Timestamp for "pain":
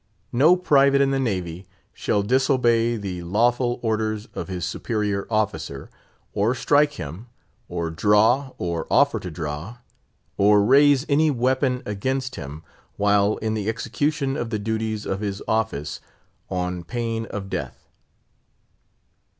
16.83-17.27